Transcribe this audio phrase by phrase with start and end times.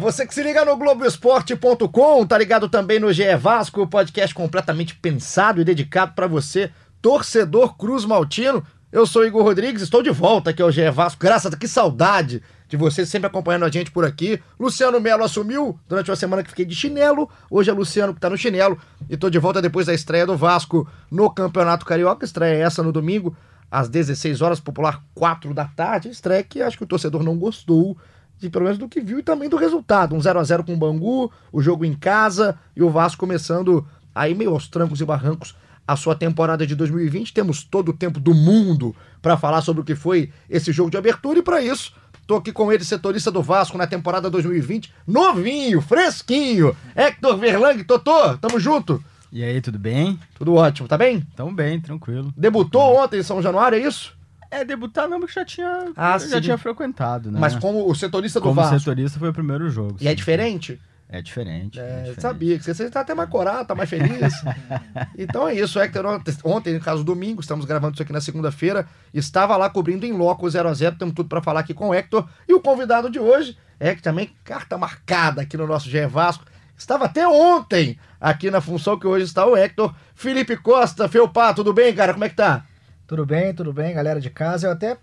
[0.00, 5.60] Você que se liga no Globoesporte.com, tá ligado também no GE Vasco, podcast completamente pensado
[5.60, 6.70] e dedicado para você,
[7.02, 8.64] torcedor Cruz Maltino.
[8.90, 11.20] Eu sou Igor Rodrigues, estou de volta aqui ao GE Vasco.
[11.20, 14.40] Graças a que saudade de você sempre acompanhando a gente por aqui.
[14.58, 17.28] Luciano Melo assumiu durante uma semana que fiquei de chinelo.
[17.50, 20.34] Hoje é Luciano que tá no chinelo e tô de volta depois da estreia do
[20.34, 22.24] Vasco no Campeonato Carioca.
[22.24, 23.36] Estreia essa no domingo,
[23.70, 26.08] às 16 horas, popular 4 da tarde.
[26.08, 27.98] Estreia que acho que o torcedor não gostou
[28.40, 30.16] de pelo menos do que viu e também do resultado.
[30.16, 33.86] Um 0 a 0 com o Bangu, o jogo em casa e o Vasco começando
[34.14, 35.54] aí meio aos trancos e barrancos
[35.86, 37.32] a sua temporada de 2020.
[37.32, 40.96] Temos todo o tempo do mundo para falar sobre o que foi esse jogo de
[40.96, 41.92] abertura e para isso
[42.30, 46.76] Tô aqui com ele, setorista do Vasco na temporada 2020, novinho, fresquinho.
[46.94, 49.02] Hector Verlang, Totô, tamo junto.
[49.32, 50.16] E aí, tudo bem?
[50.36, 51.26] Tudo ótimo, tá bem?
[51.34, 52.32] Tamo bem, tranquilo.
[52.36, 54.16] Debutou ontem em São Januário, é isso?
[54.50, 56.40] É, debutar não, porque já tinha, Ah, já sim.
[56.40, 57.38] tinha frequentado, né?
[57.40, 58.78] Mas como o setorista do Como Vasco.
[58.78, 59.96] setorista foi o primeiro jogo.
[60.00, 60.16] E é sim.
[60.16, 60.80] diferente?
[61.08, 61.78] É diferente.
[61.78, 62.20] é É, diferente.
[62.22, 64.32] sabia que você está até mais corado, tá mais feliz.
[65.18, 66.04] então é isso, Hector.
[66.44, 70.46] Ontem, no caso domingo, estamos gravando isso aqui na segunda-feira, estava lá cobrindo em loco
[70.46, 72.28] o 0x0, temos tudo para falar aqui com o Hector.
[72.48, 76.44] E o convidado de hoje é que também carta marcada aqui no nosso GE Vasco.
[76.76, 79.94] Estava até ontem aqui na função que hoje está o Hector.
[80.14, 82.12] Felipe Costa, Felpá, tudo bem, cara?
[82.12, 82.64] Como é que tá?
[83.10, 84.68] Tudo bem, tudo bem, galera de casa.
[84.68, 84.96] Eu até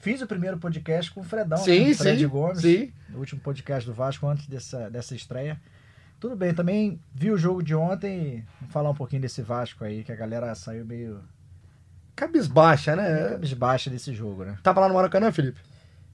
[0.00, 1.94] fiz o primeiro podcast com o Fredão, sim, né?
[1.94, 2.26] Fred sim.
[2.26, 2.92] Gomes, Sim.
[3.08, 5.56] no último podcast do Vasco, antes dessa, dessa estreia.
[6.18, 10.02] Tudo bem, também vi o jogo de ontem vamos falar um pouquinho desse Vasco aí,
[10.02, 11.20] que a galera saiu meio,
[12.16, 13.28] Cabisbaixa, né?
[13.28, 14.58] cabisbaixa desse jogo, né?
[14.60, 15.60] Tava lá no Maracanã, Felipe?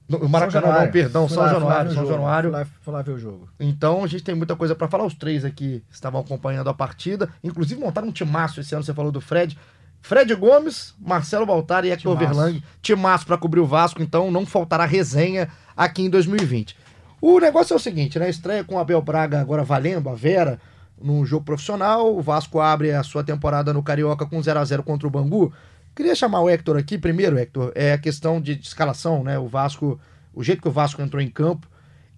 [0.07, 1.89] No Maracanã, não, perdão, São Januário.
[1.89, 2.51] o São Januário.
[2.51, 3.49] Fui lá, fui lá ver o jogo.
[3.59, 5.03] Então a gente tem muita coisa pra falar.
[5.03, 7.27] Os três aqui estavam acompanhando a partida.
[7.43, 9.57] Inclusive montaram um timaço esse ano, você falou do Fred.
[10.03, 12.17] Fred Gomes, Marcelo Baltar e Hector.
[12.17, 12.61] Verlang.
[12.81, 15.47] Timaço pra cobrir o Vasco, então não faltará resenha
[15.77, 16.75] aqui em 2020.
[17.21, 18.29] O negócio é o seguinte, né?
[18.29, 20.59] Estreia com o Abel Braga agora valendo, a Vera,
[21.01, 22.13] num jogo profissional.
[22.13, 25.53] O Vasco abre a sua temporada no Carioca com 0 a 0 contra o Bangu.
[25.95, 29.39] Queria chamar o Hector aqui, primeiro, Hector, é a questão de escalação, né?
[29.39, 29.97] O Vasco,
[30.33, 31.65] o jeito que o Vasco entrou em campo.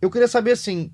[0.02, 0.92] Eu queria saber, assim,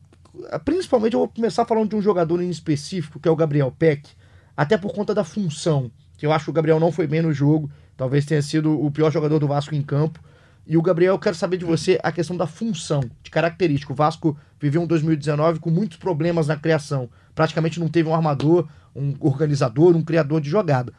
[0.65, 4.09] principalmente eu vou começar falando de um jogador em específico, que é o Gabriel Peck,
[4.57, 5.89] até por conta da função,
[6.21, 7.67] que eu acho que o Gabriel não foi bem no jogo,
[7.97, 10.19] talvez tenha sido o pior jogador do Vasco em campo.
[10.67, 13.91] E o Gabriel, eu quero saber de você a questão da função, de característica.
[13.91, 17.09] O Vasco viveu um 2019 com muitos problemas na criação.
[17.33, 20.93] Praticamente não teve um armador, um organizador, um criador de jogada.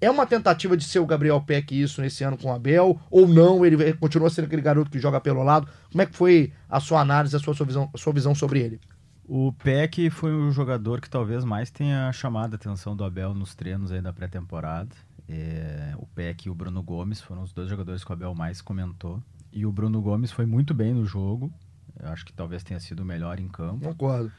[0.00, 3.28] É uma tentativa de ser o Gabriel Peck isso nesse ano com o Abel, ou
[3.28, 3.64] não?
[3.64, 5.68] Ele continua sendo aquele garoto que joga pelo lado.
[5.92, 8.80] Como é que foi a sua análise, a sua, visão, a sua visão sobre ele?
[9.26, 13.54] O Peck foi o jogador que talvez mais tenha chamado a atenção do Abel nos
[13.54, 14.94] treinos aí da pré-temporada.
[15.26, 18.60] É, o Peck e o Bruno Gomes foram os dois jogadores que o Abel mais
[18.60, 19.22] comentou.
[19.50, 21.50] E o Bruno Gomes foi muito bem no jogo.
[21.98, 23.86] Eu acho que talvez tenha sido o melhor em campo.
[23.86, 24.30] Concordo.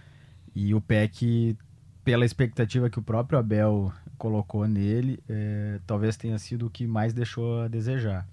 [0.53, 1.57] E o Peck,
[2.03, 7.11] pela expectativa que o próprio Abel colocou nele, é, talvez tenha sido o que mais
[7.11, 8.27] deixou a desejar.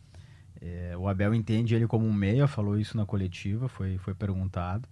[0.61, 4.87] É, o Abel entende ele como um meia, falou isso na coletiva, foi, foi perguntado.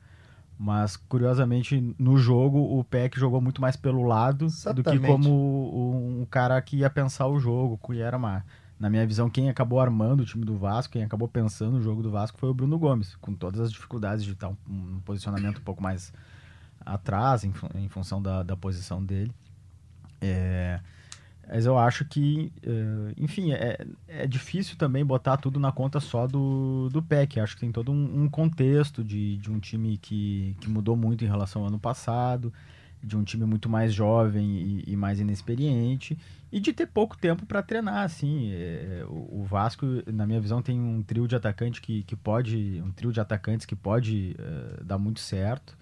[0.62, 5.06] Mas, curiosamente, no jogo, o Peck jogou muito mais pelo lado do que Exatamente.
[5.06, 8.44] como um, cara que ia pensar o jogo, que era uma...
[8.78, 12.02] Na minha visão, quem acabou armando o time do Vasco, quem acabou pensando o jogo
[12.02, 15.64] do Vasco foi o Bruno Gomes, com todas as dificuldades de estar um, posicionamento um
[15.64, 16.12] pouco mais
[16.84, 19.32] atrás, em, em função da, da posição dele.
[20.20, 20.78] É,
[21.52, 26.26] mas eu acho que, eh, enfim, é, é difícil também botar tudo na conta só
[26.26, 27.40] do, do PEC.
[27.40, 31.24] Acho que tem todo um, um contexto de, de um time que, que mudou muito
[31.24, 32.52] em relação ao ano passado,
[33.02, 34.46] de um time muito mais jovem
[34.86, 36.16] e, e mais inexperiente,
[36.52, 38.52] e de ter pouco tempo para treinar, assim.
[38.52, 42.80] É, o, o Vasco, na minha visão, tem um trio de atacante que, que pode.
[42.84, 45.76] um trio de atacantes que pode eh, dar muito certo.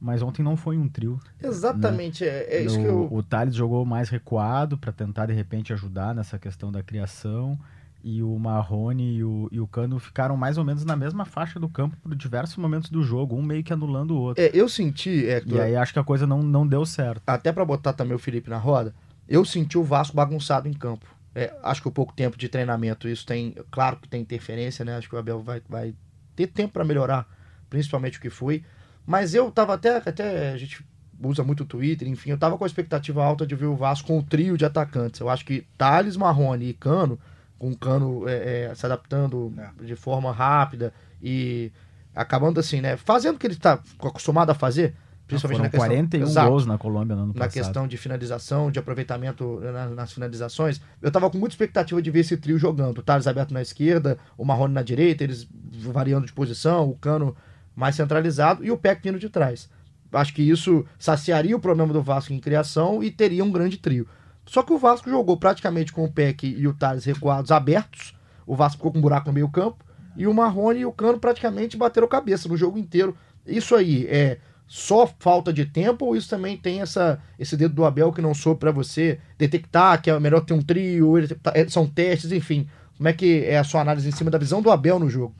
[0.00, 1.20] Mas ontem não foi um trio.
[1.42, 3.08] Exatamente, é, é isso No- que eu.
[3.10, 7.58] O Thales jogou mais recuado para tentar, de repente, ajudar nessa questão da criação.
[8.02, 11.60] E o Marrone e o, e o Cano ficaram mais ou menos na mesma faixa
[11.60, 14.42] do campo por diversos momentos do jogo, um meio que anulando o outro.
[14.42, 17.20] É, eu senti, Hector, E aí acho que a coisa não, não deu certo.
[17.26, 18.94] até pra botar também o Felipe na roda,
[19.28, 21.04] eu senti o Vasco bagunçado em campo.
[21.34, 24.96] É, acho que o pouco tempo de treinamento, isso tem, claro que tem interferência, né?
[24.96, 25.94] Acho que o Abel vai, vai
[26.34, 27.28] ter tempo pra melhorar,
[27.68, 28.64] principalmente o que foi.
[29.10, 30.84] Mas eu tava até, até a gente
[31.22, 34.06] usa muito o Twitter, enfim, eu tava com a expectativa alta de ver o Vasco
[34.06, 35.20] com o trio de atacantes.
[35.20, 37.18] Eu acho que Thales, Marrone e Cano,
[37.58, 39.84] com o Cano é, é, se adaptando É.
[39.84, 41.72] de forma rápida e
[42.14, 42.96] acabando assim, né?
[42.96, 44.94] Fazendo o que ele está acostumado a fazer,
[45.26, 47.52] principalmente Foram na questão, 41 Exato gols na Colômbia no ano na passado.
[47.52, 50.80] questão de finalização, de aproveitamento na- nas finalizações.
[51.02, 52.98] Eu tava com muita expectativa de ver esse trio jogando.
[52.98, 55.46] O Thales aberto na esquerda, o Marrone na direita, eles
[55.92, 57.36] variando de posição, o Cano
[57.80, 59.68] mais centralizado e o Peck vindo de trás.
[60.12, 64.06] Acho que isso saciaria o problema do Vasco em criação e teria um grande trio.
[64.44, 68.14] Só que o Vasco jogou praticamente com o Peck e o Thales recuados abertos.
[68.46, 69.84] O Vasco ficou com um buraco no meio campo.
[70.16, 73.16] E o Marrone e o Cano praticamente bateram cabeça no jogo inteiro.
[73.46, 77.84] Isso aí é só falta de tempo ou isso também tem essa, esse dedo do
[77.84, 81.68] Abel que não soube pra você detectar que é melhor ter um trio, tá- é,
[81.68, 82.68] são testes, enfim.
[82.96, 85.34] Como é que é a sua análise em cima da visão do Abel no jogo?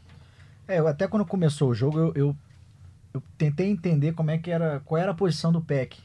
[0.71, 2.37] É, até quando começou o jogo, eu, eu,
[3.13, 5.99] eu tentei entender como é que era, qual era a posição do PEC,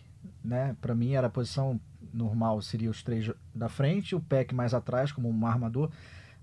[0.44, 0.76] né?
[0.82, 1.80] Para mim era a posição
[2.12, 5.92] normal, seria os três da frente, o PEC mais atrás como um armador.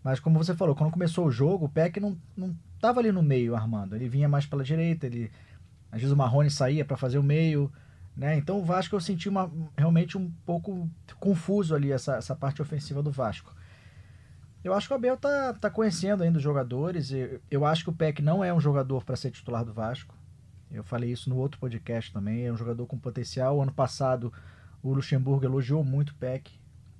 [0.05, 3.25] Mas como você falou, quando começou o jogo, o PEC não, não tava ali no
[3.25, 5.29] meio armando, ele vinha mais pela direita, ele
[5.91, 7.73] às vezes o Marrone saía para fazer o meio,
[8.17, 8.37] né?
[8.37, 10.89] Então o Vasco eu senti uma, realmente um pouco
[11.19, 13.53] confuso ali essa, essa parte ofensiva do Vasco.
[14.65, 17.11] Eu acho que o Abel tá, tá conhecendo ainda os jogadores.
[17.11, 20.15] Eu, eu acho que o Peck não é um jogador para ser titular do Vasco.
[20.71, 22.47] Eu falei isso no outro podcast também.
[22.47, 23.61] É um jogador com potencial.
[23.61, 24.33] Ano passado,
[24.83, 26.51] o Luxemburgo elogiou muito o Peck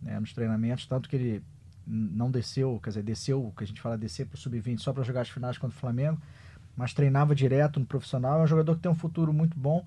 [0.03, 1.45] né, nos treinamentos, tanto que ele
[1.87, 4.93] não desceu, quer dizer, desceu, o que a gente fala descer para o sub-20 só
[4.93, 6.21] para jogar as finais contra o Flamengo,
[6.77, 8.41] mas treinava direto no profissional.
[8.41, 9.85] É um jogador que tem um futuro muito bom,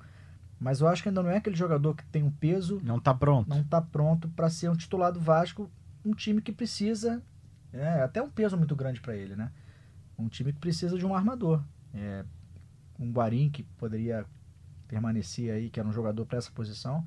[0.60, 3.14] mas eu acho que ainda não é aquele jogador que tem um peso Não tá
[3.14, 3.50] pronto.
[3.50, 5.70] não está pronto para ser um titular do Vasco,
[6.04, 7.22] um time que precisa,
[7.80, 9.52] é até um peso muito grande para ele, né?
[10.18, 11.62] Um time que precisa de um armador.
[11.94, 12.24] É,
[13.00, 14.26] um Guarim que poderia
[14.88, 17.06] permanecer aí, que era um jogador para essa posição.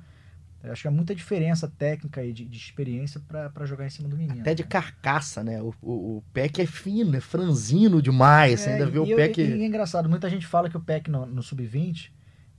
[0.61, 4.09] Eu acho que há muita diferença técnica e de, de experiência para jogar em cima
[4.09, 4.41] do menino.
[4.41, 4.69] Até de né?
[4.69, 5.61] carcaça, né?
[5.61, 8.59] O, o, o Peck é fino, é franzino demais.
[8.59, 9.17] Você É, ainda vê o eu-.
[9.19, 12.11] E, e é engraçado, muita gente fala que o Peck no, no Sub-20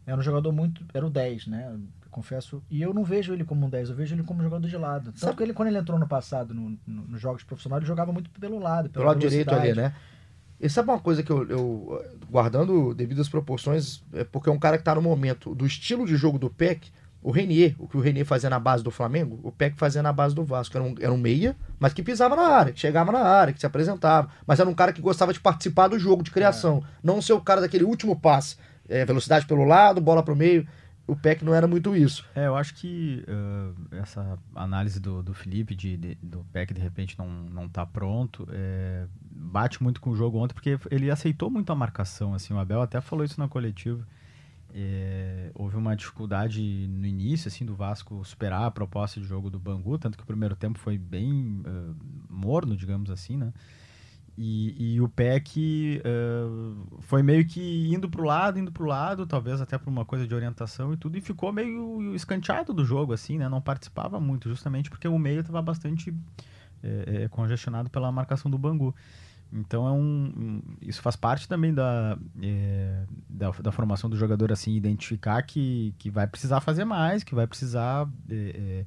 [0.07, 0.85] era um jogador muito.
[0.95, 1.79] Era o 10, né?
[2.11, 2.63] Confesso.
[2.69, 4.77] E eu não vejo ele como um 10, eu vejo ele como um jogador de
[4.77, 5.07] lado.
[5.07, 7.89] Tanto Sabe- que ele, quando ele entrou no passado no, no- nos jogos profissionais, ele
[7.89, 8.91] jogava muito pelo lado.
[8.91, 9.95] pelo lado direito ali, né?
[10.61, 14.77] E sabe uma coisa que eu, eu, guardando devidas proporções, é porque é um cara
[14.77, 16.91] que tá no momento do estilo de jogo do Peck,
[17.23, 20.13] o Renier, o que o Renier fazia na base do Flamengo, o Peck fazia na
[20.13, 20.77] base do Vasco.
[20.77, 23.61] Era um, era um meia, mas que pisava na área, que chegava na área, que
[23.61, 24.31] se apresentava.
[24.47, 26.83] Mas era um cara que gostava de participar do jogo, de criação.
[27.03, 28.57] Não ser o cara daquele último passe.
[28.89, 30.67] É, velocidade pelo lado, bola pro meio.
[31.11, 32.25] O Peck não era muito isso.
[32.35, 36.81] É, eu acho que eh, essa análise do, do Felipe, de, de- do Peck de
[36.81, 41.51] repente não, não tá pronto, eh, bate muito com o jogo ontem, porque ele aceitou
[41.51, 44.07] muito a marcação, assim, o Abel até falou isso na coletiva.
[44.73, 49.59] Eh, houve uma dificuldade no início, assim, do Vasco superar a proposta de jogo do
[49.59, 51.93] Bangu, tanto que o primeiro tempo foi bem eh,
[52.29, 53.53] morno, digamos assim, né?
[54.43, 56.03] E, e o Peck eh,
[57.01, 60.35] foi meio que indo pro lado, indo pro lado, talvez até por uma coisa de
[60.35, 63.51] orientação e tudo, e ficou meio escanteado do jogo, assim, né?
[63.51, 66.15] Não participava muito, justamente porque o meio estava bastante
[66.83, 68.95] eh, eh, congestionado pela marcação do Bangu.
[69.53, 74.75] Então é um, isso faz parte também da, eh, da, da formação do jogador, assim,
[74.75, 78.85] identificar que, que vai precisar fazer mais, que vai precisar eh, eh,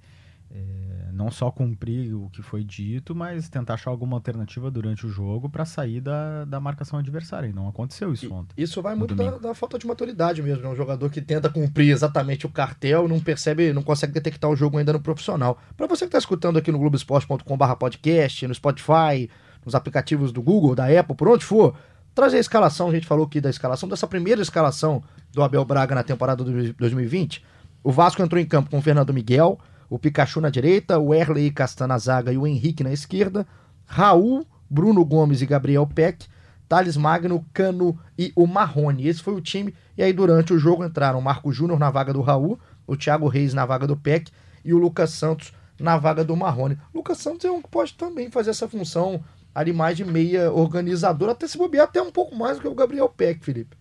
[0.54, 5.10] eh, não só cumprir o que foi dito, mas tentar achar alguma alternativa durante o
[5.10, 7.48] jogo para sair da, da marcação adversária.
[7.48, 8.54] E não aconteceu isso ontem.
[8.56, 10.66] Isso vai muito da, da falta de maturidade mesmo.
[10.66, 14.56] É um jogador que tenta cumprir exatamente o cartel, não percebe, não consegue detectar o
[14.56, 15.58] jogo ainda no profissional.
[15.76, 19.30] Para você que está escutando aqui no Globoesporte.com/barra podcast, no Spotify,
[19.66, 21.76] nos aplicativos do Google, da Apple, por onde for,
[22.14, 22.90] trazer a escalação.
[22.90, 26.74] A gente falou aqui da escalação, dessa primeira escalação do Abel Braga na temporada de
[26.74, 27.44] 2020.
[27.84, 29.60] O Vasco entrou em campo com o Fernando Miguel,
[29.94, 33.46] o Pikachu na direita, o Erley Castan na zaga e o Henrique na esquerda,
[33.86, 36.26] Raul, Bruno Gomes e Gabriel Peck,
[36.68, 39.08] Thales Magno, Cano e o Marrone.
[39.08, 39.72] Esse foi o time.
[39.96, 43.28] E aí, durante o jogo, entraram o Marco Júnior na vaga do Raul, o Thiago
[43.28, 44.32] Reis na vaga do Peck
[44.66, 46.80] e o Lucas Santos na vaga do Marrone.
[46.92, 49.24] Lucas Santos é um que pode também fazer essa função
[49.54, 52.74] ali mais de meia organizador, até se bobear até um pouco mais do que o
[52.74, 53.78] Gabriel Peck, Felipe.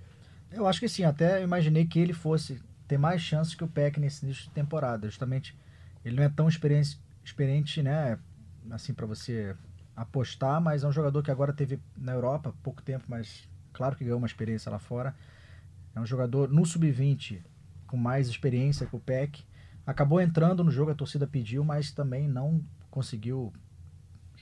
[0.53, 3.99] Eu acho que sim, até imaginei que ele fosse ter mais chances que o Peck
[3.99, 5.07] nesse início de temporada.
[5.07, 5.57] Justamente,
[6.05, 8.19] ele não é tão experiente, experiente né?
[8.71, 9.55] Assim, para você
[9.95, 14.05] apostar, mas é um jogador que agora teve na Europa pouco tempo, mas claro que
[14.05, 15.15] ganhou uma experiência lá fora.
[15.95, 17.41] É um jogador no sub-20
[17.87, 19.45] com mais experiência que o Peck.
[19.87, 23.53] Acabou entrando no jogo, a torcida pediu, mas também não conseguiu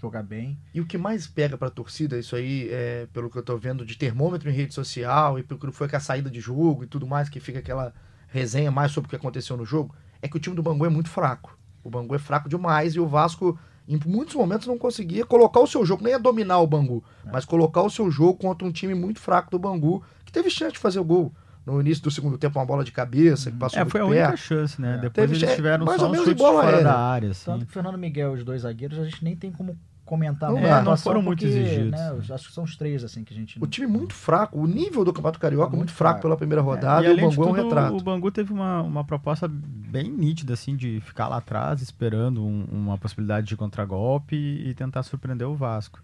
[0.01, 0.59] jogar bem.
[0.73, 3.85] E o que mais pega pra torcida, isso aí, é, pelo que eu tô vendo
[3.85, 6.87] de termômetro em rede social e pelo que foi com a saída de jogo e
[6.87, 7.93] tudo mais, que fica aquela
[8.29, 10.89] resenha mais sobre o que aconteceu no jogo, é que o time do Bangu é
[10.89, 11.59] muito fraco.
[11.83, 13.59] O Bangu é fraco demais e o Vasco,
[13.89, 17.31] em muitos momentos, não conseguia colocar o seu jogo, nem a dominar o Bangu, é.
[17.33, 20.73] mas colocar o seu jogo contra um time muito fraco do Bangu, que teve chance
[20.73, 21.33] de fazer o gol.
[21.65, 24.37] No início do segundo tempo, uma bola de cabeça que passou É, foi a única
[24.37, 24.95] chance, né?
[24.95, 24.99] É.
[24.99, 26.85] Depois teve, eles tiveram mais só ou menos um bola fora aérea.
[26.85, 27.31] da área.
[27.31, 27.45] Assim.
[27.45, 29.79] Tanto que o Fernando Miguel, os dois zagueiros, a gente nem tem como
[30.11, 31.93] comentar não, é, não foram muito porque, exigidos.
[31.93, 33.63] Né, acho que são os três assim que a gente.
[33.63, 36.37] O time muito fraco, o nível do Campeonato Carioca é muito, muito fraco, fraco, pela
[36.37, 37.15] primeira rodada é.
[37.15, 37.97] e, e, o Bangu tudo, é um retrato.
[37.97, 42.65] O Bangu teve uma, uma proposta bem nítida assim de ficar lá atrás esperando um,
[42.73, 46.03] uma possibilidade de contragolpe e, e tentar surpreender o Vasco.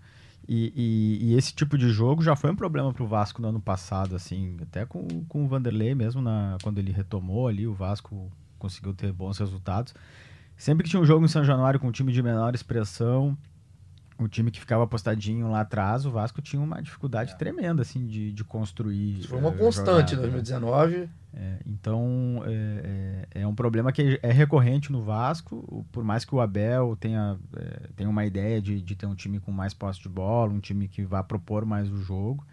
[0.49, 3.49] E, e, e, esse tipo de jogo já foi um problema para o Vasco no
[3.49, 7.75] ano passado, assim, até com, com o Vanderlei mesmo, na, quando ele retomou ali, o
[7.75, 9.93] Vasco conseguiu ter bons resultados.
[10.57, 13.37] Sempre que tinha um jogo em São Januário com um time de menor expressão,
[14.19, 17.37] o time que ficava apostadinho lá atrás, o Vasco tinha uma dificuldade é.
[17.37, 19.21] tremenda, assim, de, de construir.
[19.21, 21.09] Isso foi uma é, constante em 2019.
[21.35, 26.35] É, então, é, é, é, um problema que é recorrente no Vasco, por mais que
[26.35, 30.01] o Abel tenha, é, tenha uma ideia de, de ter um time com mais posse
[30.01, 32.47] de bola, um time que vá propor mais o jogo,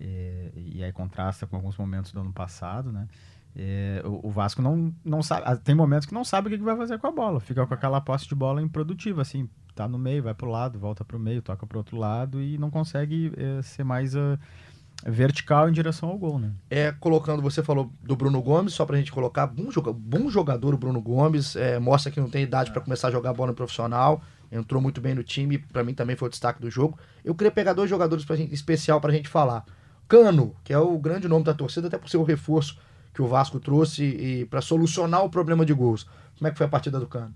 [0.00, 3.08] é, e aí contrasta com alguns momentos do ano passado, né?
[3.56, 5.58] É, o, o, Vasco não, não sabe.
[5.60, 7.40] Tem momentos que não sabe o que, vai fazer com a bola.
[7.40, 11.04] Fica com aquela posse de bola improdutiva, assim tá no meio, vai pro lado, volta
[11.04, 14.38] pro meio, toca pro outro lado e não consegue é, ser mais uh,
[15.06, 16.52] vertical em direção ao gol, né?
[16.68, 20.74] É, colocando, você falou do Bruno Gomes, só pra gente colocar, bom, joga, bom jogador
[20.74, 23.56] o Bruno Gomes, é, mostra que não tem idade para começar a jogar bola no
[23.56, 26.98] profissional, entrou muito bem no time, para mim também foi o destaque do jogo.
[27.24, 29.64] Eu queria pegar dois jogadores pra gente, especial pra gente falar.
[30.06, 32.76] Cano, que é o grande nome da torcida, até por ser o reforço
[33.12, 36.06] que o Vasco trouxe e para solucionar o problema de gols.
[36.38, 37.34] Como é que foi a partida do Cano?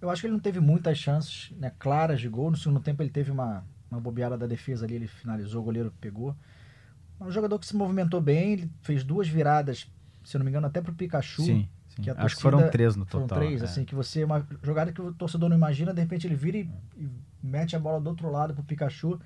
[0.00, 2.50] Eu acho que ele não teve muitas chances né, claras de gol.
[2.50, 5.92] No segundo tempo ele teve uma, uma bobeada da defesa ali, ele finalizou, o goleiro
[6.00, 6.36] pegou.
[7.20, 9.90] Um jogador que se movimentou bem, ele fez duas viradas,
[10.22, 11.42] se eu não me engano, até pro Pikachu.
[11.42, 12.02] Sim, sim.
[12.02, 13.28] Que acho que foram três no total.
[13.28, 13.64] Foram três, é.
[13.64, 16.70] assim, que você, uma jogada que o torcedor não imagina, de repente ele vira e,
[16.98, 17.08] e
[17.42, 19.18] mete a bola do outro lado pro Pikachu.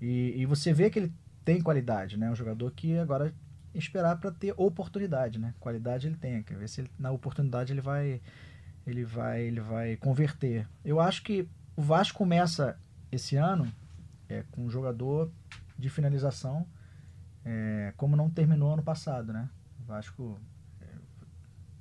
[0.00, 1.12] E, e você vê que ele
[1.44, 2.28] tem qualidade, né?
[2.28, 3.32] Um jogador que agora
[3.74, 5.54] esperar para ter oportunidade, né?
[5.60, 8.20] Qualidade ele tem, quer ver se ele, na oportunidade ele vai
[8.86, 10.68] ele vai, ele vai converter.
[10.84, 12.76] Eu acho que o Vasco começa
[13.10, 13.70] esse ano
[14.28, 15.30] é, com um jogador
[15.78, 16.66] de finalização,
[17.44, 19.48] é, como não terminou ano passado, né?
[19.80, 20.40] O Vasco
[20.80, 20.86] é,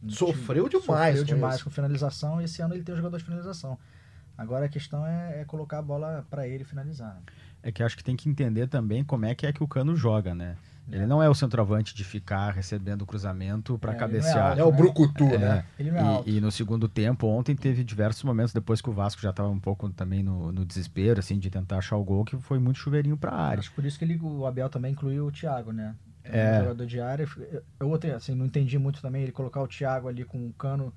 [0.10, 2.42] sofreu demais, sofreu demais com finalização.
[2.42, 3.78] E esse ano ele tem um jogador de finalização.
[4.38, 7.16] Agora a questão é, é colocar a bola para ele finalizar.
[7.16, 7.22] Né?
[7.64, 9.96] É que acho que tem que entender também como é que é que o Cano
[9.96, 10.58] joga, né?
[10.90, 14.58] Ele não é o centroavante de ficar recebendo o cruzamento para é, cabecear.
[14.58, 15.66] É, é, o brucutu, é, né?
[15.80, 19.22] Ele é e, e, no segundo tempo, ontem teve diversos momentos, depois que o Vasco
[19.22, 22.36] já estava um pouco também no, no, desespero, assim, de tentar achar o gol, que
[22.38, 23.60] foi muito chuveirinho para a área.
[23.60, 25.96] Acho por isso que ele, o Abel também incluiu o Thiago, né?
[26.24, 26.58] É.
[26.58, 27.28] Um jogador de área.
[27.80, 30.94] Eu assim, não entendi muito também ele colocar o Thiago ali com o cano.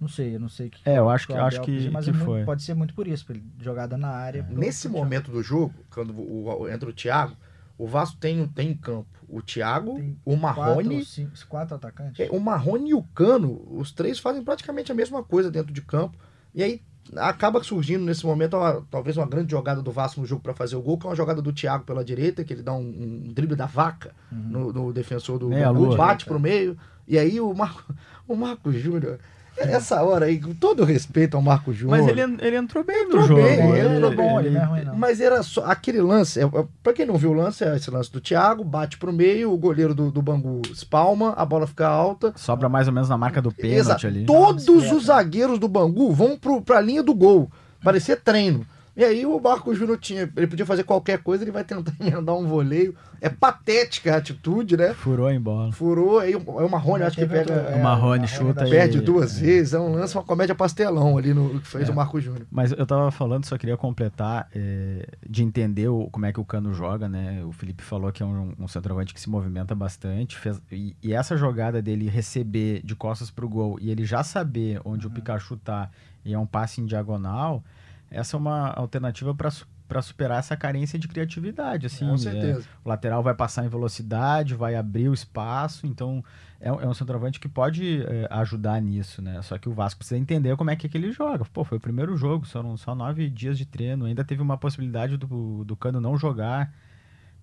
[0.00, 0.80] Não sei, eu não sei que.
[0.88, 2.26] É, eu acho que, acho que, mas que é foi.
[2.26, 3.24] Muito, pode ser muito por isso,
[3.60, 4.44] jogada na área.
[4.50, 7.36] Nesse momento do jogo, quando o, entra o Thiago,
[7.82, 10.98] o Vasco tem, tem em campo o Thiago, tem o Marrone.
[10.98, 12.20] Quatro, cinco, quatro atacantes.
[12.20, 15.82] É, o Marrone e o Cano, os três fazem praticamente a mesma coisa dentro de
[15.82, 16.16] campo.
[16.54, 16.80] E aí
[17.16, 20.76] acaba surgindo nesse momento uma, talvez uma grande jogada do Vasco no jogo para fazer
[20.76, 22.86] o gol, que é uma jogada do Thiago pela direita, que ele dá um,
[23.26, 24.38] um drible da vaca uhum.
[24.38, 26.78] no, no, defensor do Meia Bangu, bate pro meio.
[27.08, 27.92] E aí o Marco,
[28.28, 29.18] o Marco Júnior
[29.56, 31.98] essa hora aí, com todo respeito ao Marco Júnior.
[31.98, 33.42] Mas ele, ele entrou bem entrou no jogo.
[33.42, 34.96] Bem, ele, ele entrou bom, ele, ele não é ruim, não.
[34.96, 36.40] Mas era só aquele lance.
[36.40, 39.12] É, é, pra quem não viu o lance, é esse lance do Thiago, bate pro
[39.12, 42.32] meio, o goleiro do, do Bangu espalma, a bola fica alta.
[42.36, 44.06] Sobra mais ou menos na marca do pênalti Exato.
[44.06, 44.24] ali.
[44.24, 47.50] Todos os zagueiros do Bangu vão pro, pra linha do gol.
[47.82, 48.66] Parecia treino.
[48.94, 52.36] E aí o Marco Júnior tinha, ele podia fazer qualquer coisa, ele vai tentar emendar
[52.36, 52.94] um voleio.
[53.20, 54.92] É patética a atitude, né?
[54.94, 55.72] Furou em bola.
[55.72, 57.54] Furou, aí é o Marrone, acho que pega.
[57.54, 59.40] É, o Marrone chuta Perde duas é.
[59.40, 61.92] vezes, é um lance, uma comédia pastelão ali no que fez é.
[61.92, 62.46] o Marco Júnior.
[62.50, 66.44] Mas eu tava falando, só queria completar é, de entender o, como é que o
[66.44, 67.42] Cano joga, né?
[67.44, 70.36] O Felipe falou que é um, um centroavante que se movimenta bastante.
[70.36, 74.80] Fez, e, e, essa jogada dele receber de costas pro gol e ele já saber
[74.84, 75.12] onde uhum.
[75.12, 75.88] o Pikachu tá
[76.24, 77.62] e é um passe em diagonal
[78.12, 81.86] essa é uma alternativa para superar essa carência de criatividade.
[81.86, 82.60] Assim, Com certeza.
[82.60, 86.24] É, o lateral vai passar em velocidade, vai abrir o espaço, então
[86.60, 89.40] é, é um centroavante que pode é, ajudar nisso, né?
[89.42, 91.44] Só que o Vasco precisa entender como é que, é que ele joga.
[91.46, 95.16] Pô, foi o primeiro jogo, foram só nove dias de treino, ainda teve uma possibilidade
[95.16, 96.72] do, do Cano não jogar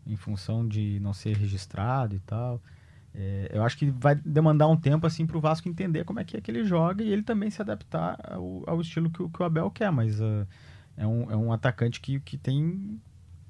[0.07, 2.61] em função de não ser registrado e tal.
[3.21, 6.23] É, eu acho que vai demandar um tempo assim para o Vasco entender como é
[6.23, 9.41] que é que ele joga e ele também se adaptar ao, ao estilo que, que,
[9.41, 10.47] o Abel quer, mas uh,
[10.95, 12.97] é, um, é um atacante que, que tem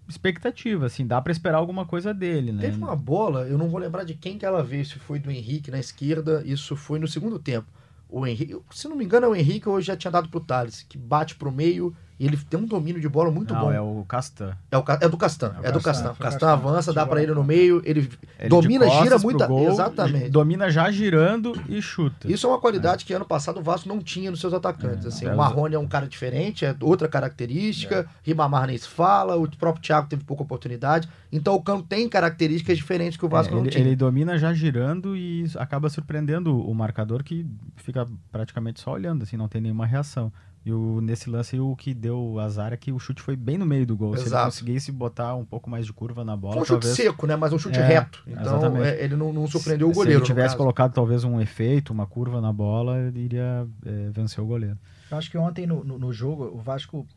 [0.08, 2.62] expectativa, assim, dá pra esperar alguma coisa dele, né?
[2.62, 5.30] Teve uma bola, eu não vou lembrar de quem que ela veio, se foi do
[5.30, 7.68] Henrique na esquerda, isso foi no segundo tempo.
[8.10, 10.82] O Henrique, se não me engano, é o Henrique ou já tinha dado pro Thales,
[10.82, 11.96] que bate pro meio
[12.26, 13.72] ele tem um domínio de bola muito não, bom.
[13.72, 14.56] é o Castan.
[14.70, 16.52] É, o, é do Castan, é, É o do Castan, Castan.
[16.52, 20.30] avança, dá lá ele no meio, ele, Ele domina, gira gol, Exatamente.
[20.30, 22.30] Domina já girando e chuta.
[22.30, 25.06] Isso é uma qualidade que ano passado o Vasco não tinha nos seus atacantes.
[25.06, 28.06] assim, é, o Marrone é um cara diferente, é outra característica.
[28.24, 31.08] Ribamar nem se fala, o próprio Thiago teve pouca oportunidade.
[31.32, 33.84] Então o Cano tem características diferentes que o Vasco É, não ele, tinha.
[33.86, 37.46] ele domina já girando e isso acaba surpreendendo o marcador que
[37.78, 40.32] fica praticamente só olhando, assim, não tem nenhuma reação.
[40.66, 43.66] E o, nesse lance o que deu azar é que o chute foi bem no
[43.66, 44.14] meio do gol.
[44.16, 44.46] Se ele Exato.
[44.46, 46.98] conseguisse botar um pouco mais de curva na bola, Foi um chute talvez.
[46.98, 47.36] seco, né?
[47.38, 48.22] Mas um chute É, reto.
[48.28, 48.86] Então exatamente.
[48.88, 50.18] é, ele não, não surpreendeu o Se goleiro.
[50.18, 54.44] ele no tivesse colocado talvez um efeito, uma curva na bola, ele iria é, vencer
[54.44, 54.78] o goleiro.
[55.10, 57.08] Eu acho que ontem no, no, no jogo o Vasco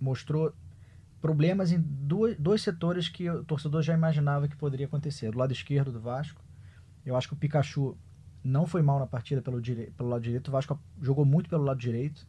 [0.00, 0.52] mostrou
[1.20, 5.30] problemas em dois, dois setores que o torcedor já imaginava que poderia acontecer.
[5.32, 6.40] Do lado esquerdo do Vasco,
[7.04, 7.96] eu acho que o Pikachu
[8.42, 9.92] não foi mal na partida pelo, dire...
[9.96, 10.48] pelo lado direito.
[10.48, 12.26] O Vasco jogou muito pelo lado direito.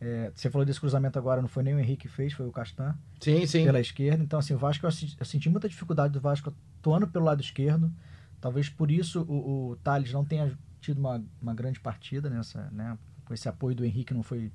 [0.00, 2.52] É, você falou desse cruzamento agora, não foi nem o Henrique que fez, foi o
[2.52, 3.64] Castan Sim, sim.
[3.64, 4.22] pela esquerda.
[4.22, 7.40] Então, assim, o Vasco, eu senti, eu senti muita dificuldade do Vasco atuando pelo lado
[7.40, 7.90] esquerdo.
[8.40, 12.96] Talvez por isso o, o Thales não tenha tido uma, uma grande partida nessa, né?
[13.24, 14.52] Com esse apoio do Henrique não foi,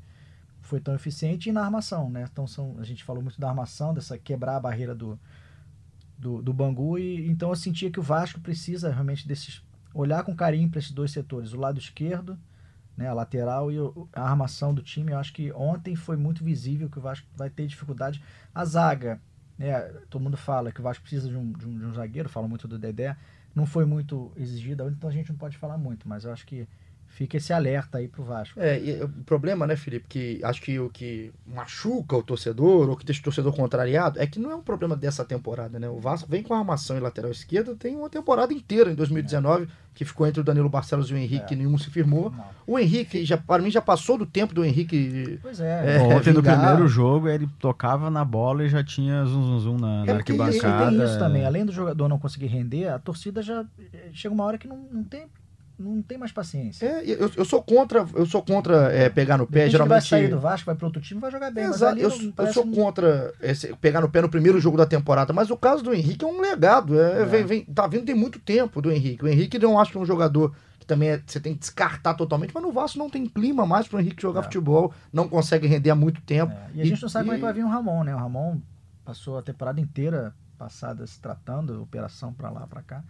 [0.61, 2.27] foi tão eficiente e na armação, né?
[2.31, 5.19] Então são, a gente falou muito da armação, dessa quebrar a barreira do,
[6.17, 10.35] do, do Bangu e então eu sentia que o Vasco precisa realmente desses olhar com
[10.35, 12.39] carinho para esses dois setores, o lado esquerdo,
[12.97, 13.77] né, a lateral e
[14.13, 15.11] a armação do time.
[15.11, 18.23] Eu acho que ontem foi muito visível que o Vasco vai ter dificuldade.
[18.53, 19.19] A zaga,
[19.57, 22.29] né, todo mundo fala que o Vasco precisa de um, de um, de um zagueiro,
[22.29, 23.15] fala muito do Dedé,
[23.53, 26.67] não foi muito exigida, então a gente não pode falar muito, mas eu acho que
[27.11, 28.59] fica esse alerta aí pro Vasco.
[28.59, 32.95] É, e o problema, né, Felipe, que acho que o que machuca o torcedor, ou
[32.97, 35.87] que deixa o torcedor contrariado, é que não é um problema dessa temporada, né?
[35.89, 39.67] O Vasco vem com a armação em lateral esquerda, tem uma temporada inteira em 2019,
[39.93, 41.57] que ficou entre o Danilo Barcelos e o Henrique, É.
[41.57, 42.31] nenhum se firmou.
[42.31, 42.45] Não.
[42.65, 45.37] O Henrique, já, para mim, já passou do tempo do Henrique.
[45.41, 45.97] Pois é.
[45.97, 49.77] É, Ontem no primeiro jogo ele tocava na bola e já tinha zum zum zum
[49.77, 50.89] na, É na E arquibancada.
[50.97, 54.45] tem isso também, além do jogador não conseguir render, a torcida já eh, chega uma
[54.45, 55.25] hora que não, não tem
[55.81, 56.85] não tem mais paciência.
[56.85, 60.01] É, eu, eu sou contra, eu sou contra é, pegar no pé, Depois que vai
[60.01, 60.07] geralmente.
[60.09, 61.63] sair do Vasco, vai para outro time, vai jogar bem.
[61.65, 64.85] Exato, eu, não- eu sou não- contra esse- pegar no pé no primeiro jogo da
[64.85, 66.99] temporada, mas o caso do Henrique é um legado.
[66.99, 67.25] É, É.
[67.25, 69.23] Vem, vem- tá vindo tem muito tempo do Henrique.
[69.25, 72.13] O Henrique não acho que é um jogador que também é- você tem que descartar
[72.15, 74.43] totalmente, mas no Vasco não tem clima mais para o Henrique jogar É.
[74.43, 76.53] futebol, não consegue render há muito tempo.
[76.73, 78.15] E a gente não sabe como é que vai vir o Ramon, né?
[78.15, 78.59] O Ramon
[79.05, 83.03] passou a temporada inteira passada se tratando, operação pra lá, pra cá.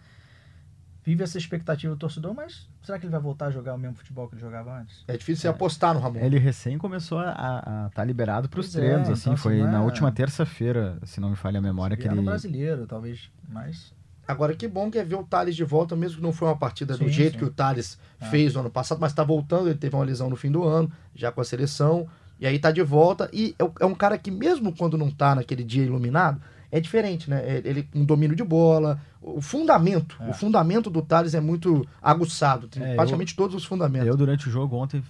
[1.04, 3.96] Vive essa expectativa do torcedor, mas será que ele vai voltar a jogar o mesmo
[3.96, 5.02] futebol que ele jogava antes?
[5.08, 6.20] É difícil você apostar no Ramon.
[6.20, 9.66] Ele recém começou a estar liberado para os é, treinos, então, assim, assim, foi é-
[9.66, 13.92] na última terça-feira, se não me falha a memória, que Ele um brasileiro, talvez, mas
[14.26, 16.56] Agora, que bom que é ver o Thales de volta, mesmo que não foi uma
[16.56, 17.38] partida do Sim, jeito sim.
[17.38, 18.26] que o Thales É.
[18.26, 20.90] fez no ano passado, mas tá voltando, ele teve uma lesão no fim do ano,
[21.14, 22.06] já com a seleção,
[22.38, 25.34] e aí tá de volta, e é, é um cara que mesmo quando não tá
[25.34, 26.40] naquele dia iluminado,
[26.72, 27.40] é diferente, né?
[27.44, 30.30] É- Ele um domínio de bola, o fundamento, É.
[30.30, 34.08] o fundamento do Thales é muito aguçado, tem É, eu- praticamente todos os fundamentos.
[34.08, 35.00] Eu, durante o jogo ontem,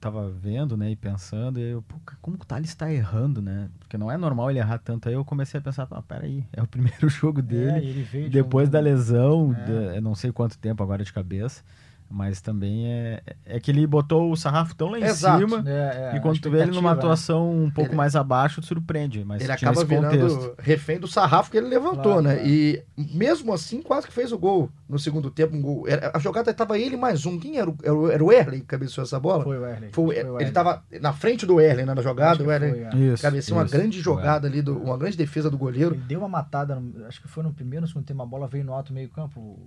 [0.00, 3.68] tava vendo, né, e pensando, e eu, pô, como que o Thales tá errando, né?
[3.80, 5.08] Porque não é normal ele errar tanto.
[5.08, 8.24] Aí eu comecei a pensar, ah, peraí, é o primeiro jogo é, dele, ele veio
[8.24, 9.64] de depois um- da lesão, É.
[9.64, 11.62] de- eu não sei quanto tempo agora de cabeça,
[12.10, 15.38] mas também é, é que ele botou o sarrafo tão lá em Exato.
[15.46, 16.98] cima, É, é, e a quando tu vê ele numa né?
[16.98, 21.50] atuação um pouco Ele- mais abaixo, te surpreende, mas ele acaba virando refém do sarrafo
[21.50, 22.34] que ele levantou, Claro, né?
[22.36, 22.48] claro.
[22.48, 25.54] E mesmo assim, quase que fez o gol no segundo tempo.
[25.54, 25.88] Um gol.
[25.88, 27.38] Era- A jogada estava ele mais um.
[27.38, 27.68] Quem era?
[27.68, 29.44] o- Era o, era o Erley que cabeceou essa bola?
[29.44, 29.90] Foi o Erley.
[29.92, 32.42] Foi Foi o ele estava na frente do Erlen né, na jogada.
[32.42, 32.96] O Erlen foi, é.
[33.12, 35.94] Isso, cabeceou uma isso, grande jogada ali, do- uma grande defesa do goleiro.
[35.94, 38.46] Ele deu uma matada, no- acho que foi no primeiro, no segundo tempo, a bola
[38.48, 39.58] veio no alto meio campo,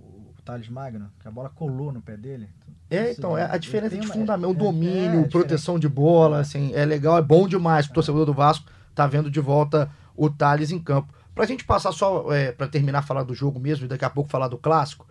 [0.42, 2.48] o, o Thales Magno, que a bola colou no pé dele.
[2.90, 5.78] É, então, é a ele diferença de uma- fundamento, o é- domínio, é, é proteção
[5.78, 9.40] de bola, assim, é legal, é bom demais pro torcedor do Vasco tá vendo de
[9.40, 11.12] volta o Thales em campo.
[11.34, 14.28] Pra gente passar só, é, para terminar falar do jogo mesmo e daqui a pouco
[14.28, 15.06] falar do clássico,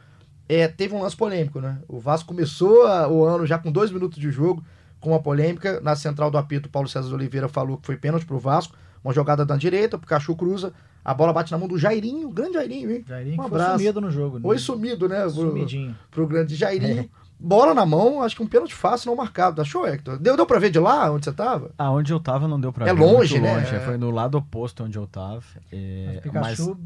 [0.48, 1.80] é, teve um lance polêmico, né?
[1.88, 4.64] O Vasco começou a- o ano já com dois minutos de jogo,
[5.00, 5.82] com uma polêmica.
[5.82, 9.12] Na central do apito, o Paulo César Oliveira falou que foi pênalti pro Vasco, uma
[9.14, 10.72] jogada da direita, o Pikachu cruza,
[11.04, 13.04] a bola bate na mão do Jairinho, grande Jairinho, hein?
[13.08, 13.78] Jairinho Um que foi abraço.
[13.80, 14.36] sumido no jogo.
[14.38, 14.42] né?
[14.44, 15.22] Foi sumido, né?
[15.22, 15.96] Pro- Sumidinho.
[16.12, 17.02] pro grande Jairinho.
[17.18, 17.22] É.
[17.44, 19.60] Bola na mão, acho que um pênalti fácil não marcado.
[19.62, 20.20] Achou, Hector?
[20.20, 21.72] Deu, deu pra ver de lá onde você tava?
[21.76, 23.56] Ah, onde eu tava não deu pra É ver, longe, né?
[23.56, 23.76] longe.
[23.76, 23.80] É.
[23.80, 25.42] Foi no lado oposto onde eu tava.
[25.56, 26.78] Mas É, o Pikachu,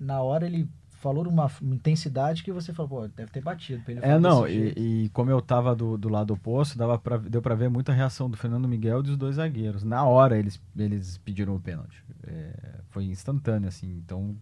[0.00, 0.66] na hora, ele
[0.98, 3.82] falou uma intensidade que você falou, pô, deve ter batido.
[3.82, 7.16] Pra ele é, não, e, e, como eu tava do, do lado oposto, dava pra,
[7.16, 9.82] deu pra ver muita reação do Fernando Miguel e dos dois zagueiros.
[9.82, 12.02] Na hora eles, eles pediram o pênalti.
[12.26, 14.00] É, foi instantâneo, assim.
[14.04, 14.36] Então,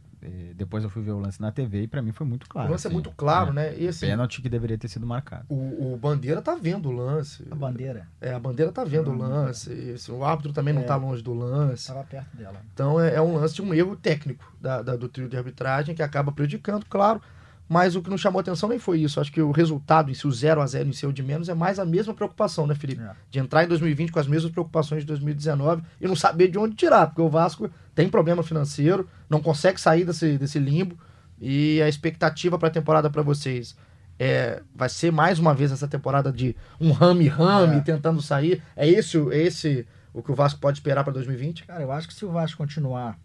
[0.54, 2.68] depois eu fui ver o lance na TV e para mim foi muito claro.
[2.68, 3.78] O lance assim, é muito claro, é, né?
[3.78, 5.46] E, assim, pênalti que deveria ter sido marcado.
[5.48, 7.46] O, o, Bandeira tá vendo o lance.
[7.50, 8.08] A bandeira?
[8.20, 9.72] É, a bandeira tá vendo o lance.
[9.72, 11.88] E, assim, o árbitro também não é, tá longe do lance.
[11.88, 12.60] Tava perto dela.
[12.72, 15.94] Então é, é um lance de um erro técnico da, da, do trio de arbitragem
[15.94, 17.20] que acaba prejudicando, claro.
[17.68, 19.20] Mas o que não chamou atenção nem foi isso.
[19.20, 21.54] Acho que o resultado em si, o 0 a 0 em seu de menos, é
[21.54, 23.02] mais a mesma preocupação, né, Felipe?
[23.02, 23.10] É.
[23.30, 26.76] De entrar em 2020 com as mesmas preocupações de 2019 e não saber de onde
[26.76, 30.96] tirar, porque o Vasco tem problema financeiro, não consegue sair desse, desse limbo.
[31.40, 33.76] E a expectativa para a temporada para vocês
[34.18, 37.80] é, vai ser mais uma vez essa temporada de um rame-rame é.
[37.80, 38.62] tentando sair.
[38.74, 41.64] É esse, é esse o que o Vasco pode esperar para 2020?
[41.64, 43.18] Cara, eu acho que se o Vasco continuar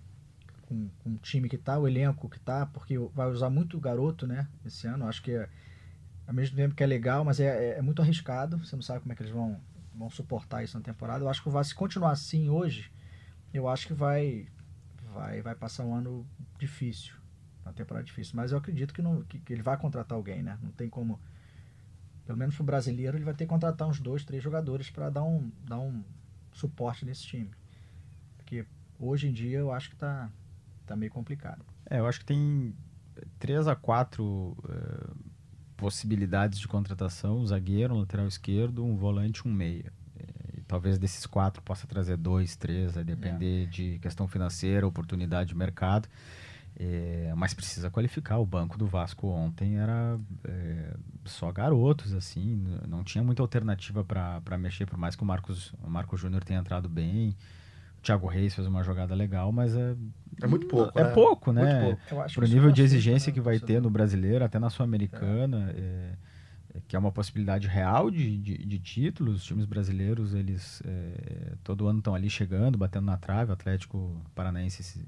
[0.72, 4.26] com, com o time que tá, o elenco que tá, porque vai usar muito garoto,
[4.26, 5.06] né, esse ano.
[5.06, 5.50] Acho que é,
[6.26, 8.58] ao mesmo tempo que é legal, mas é, é, é, muito arriscado.
[8.60, 9.60] Você não sabe como é que eles vão,
[9.94, 11.24] vão suportar isso na temporada.
[11.24, 12.90] Eu acho que o Vasco, se continuar assim hoje,
[13.54, 14.48] eu acho que vai,
[15.14, 16.26] vai, vai passar um ano
[16.58, 17.16] difícil.
[17.66, 18.34] Uma temporada difícil.
[18.36, 20.58] Mas eu acredito que, não, que, que ele vai contratar alguém, né?
[20.64, 21.20] Não tem como.
[22.26, 25.24] Pelo menos pro brasileiro, ele vai ter que contratar uns dois, três jogadores para dar
[25.24, 26.02] um, dar um
[26.54, 27.52] suporte nesse time.
[28.38, 28.66] Porque
[28.98, 30.32] hoje em dia eu acho que tá,
[30.92, 31.66] tá meio complicado.
[31.90, 32.74] É, eu acho que tem
[33.40, 35.16] três a quatro uh,
[35.78, 39.92] possibilidades de contratação: um zagueiro, um lateral esquerdo, um volante, um meia.
[40.18, 43.66] Eh, e talvez desses quatro possa trazer dois, três, a depender é.
[43.68, 46.08] de questão financeira, oportunidade de mercado.
[46.78, 48.38] É, mas precisa qualificar.
[48.40, 54.58] O banco do Vasco ontem era é, só garotos, assim, não tinha muita alternativa para
[54.58, 57.36] mexer, por mais que o Marcos, o Marcos Júnior tenha entrado bem.
[58.02, 59.96] Thiago Reis fez uma jogada legal, mas é.
[60.42, 60.98] É muito pouco.
[60.98, 61.10] É né?
[61.12, 61.98] pouco, né?
[62.08, 66.14] Para o nível de exigência que vai ter no brasileiro, até na Sul-Americana, é.
[66.74, 69.38] É, que é uma possibilidade real de, de, de títulos.
[69.38, 73.52] Os times brasileiros, eles é, todo ano estão ali chegando, batendo na trave.
[73.52, 75.04] O Atlético Paranaense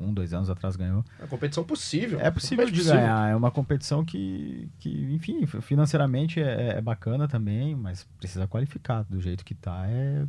[0.00, 1.04] um, dois anos atrás ganhou.
[1.18, 2.20] É uma competição possível.
[2.20, 2.94] É possível de possível.
[2.94, 3.30] ganhar.
[3.30, 9.04] É uma competição que, que enfim, financeiramente é, é, bacana também, mas precisa qualificar.
[9.04, 10.26] Do jeito que tá, é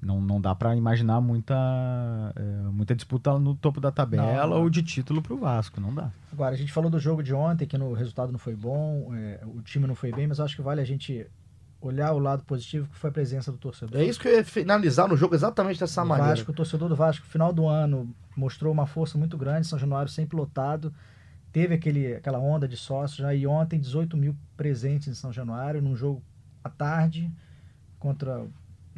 [0.00, 1.54] não, não dá para imaginar muita,
[2.36, 4.62] é, muita disputa no topo da tabela não, não.
[4.62, 6.10] ou de título para o Vasco, não dá.
[6.32, 9.12] Agora, a gente falou do jogo de ontem, que no, o resultado não foi bom,
[9.14, 11.26] é, o time não foi bem, mas acho que vale a gente
[11.80, 14.00] olhar o lado positivo que foi a presença do torcedor.
[14.00, 16.30] É isso que eu ia finalizar no jogo exatamente dessa o maneira.
[16.30, 20.10] Vasco, o torcedor do Vasco, final do ano, mostrou uma força muito grande, São Januário
[20.10, 20.92] sempre lotado,
[21.52, 25.82] teve aquele, aquela onda de sócios, já, e ontem 18 mil presentes em São Januário,
[25.82, 26.22] num jogo
[26.62, 27.30] à tarde,
[27.98, 28.46] contra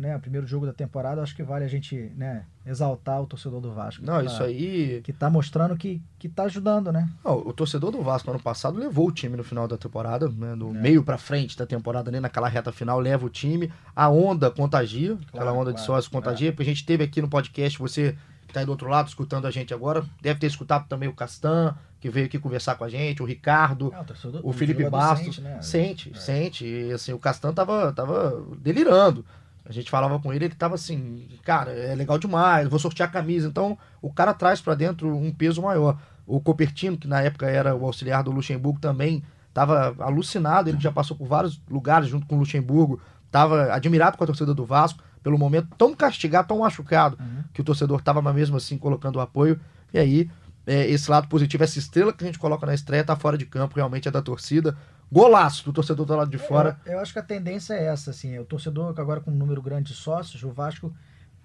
[0.00, 3.60] né, o primeiro jogo da temporada, acho que vale a gente né, exaltar o torcedor
[3.60, 4.04] do Vasco.
[4.04, 5.00] Não, isso aí.
[5.04, 7.08] Que tá mostrando que, que tá ajudando, né?
[7.24, 10.54] Não, o torcedor do Vasco ano passado levou o time no final da temporada, né,
[10.54, 10.80] no é.
[10.80, 13.72] meio para frente da temporada, nem naquela reta final, leva o time.
[13.94, 16.52] A onda contagia, claro, aquela onda claro, de sócios contagia, é.
[16.52, 18.16] porque a gente teve aqui no podcast, você
[18.50, 21.12] que tá aí do outro lado escutando a gente agora, deve ter escutado também o
[21.12, 24.88] Castan, que veio aqui conversar com a gente, o Ricardo, é, o, torcedor, o Felipe
[24.90, 25.36] Bastos.
[25.36, 25.62] Sente, né?
[25.62, 26.18] sente, é.
[26.18, 26.66] sente.
[26.66, 29.24] E assim, o Castan tava, tava delirando.
[29.70, 33.12] A gente falava com ele, ele tava assim, cara, é legal demais, vou sortear a
[33.12, 33.46] camisa.
[33.46, 35.96] Então, o cara traz para dentro um peso maior.
[36.26, 39.22] O Copertino, que na época era o auxiliar do Luxemburgo, também
[39.54, 44.24] tava alucinado, ele já passou por vários lugares junto com o Luxemburgo, tava admirado com
[44.24, 47.44] a torcida do Vasco, pelo momento tão castigado, tão machucado, uhum.
[47.52, 49.60] que o torcedor tava mesmo assim colocando o apoio.
[49.94, 50.30] E aí,
[50.66, 53.46] é, esse lado positivo, essa estrela que a gente coloca na estreia, tá fora de
[53.46, 54.76] campo, realmente é da torcida.
[55.10, 56.78] Golaço do torcedor do lado de fora.
[56.86, 58.38] Eu, eu, acho que a tendência é essa, assim.
[58.38, 60.94] O torcedor, agora com um número grande de sócios, o Vasco,